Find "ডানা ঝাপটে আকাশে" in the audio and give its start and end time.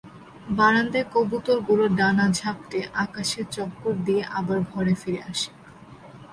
1.97-3.41